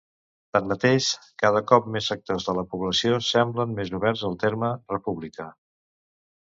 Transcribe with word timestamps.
Tanmateix, 0.55 1.09
cada 1.43 1.61
cop 1.71 1.91
més 1.97 2.09
sectors 2.13 2.47
de 2.49 2.57
la 2.61 2.65
població 2.73 3.21
semblen 3.29 3.77
més 3.83 3.93
oberts 4.01 4.29
al 4.33 4.43
terme 4.47 4.75
"república". 4.97 5.51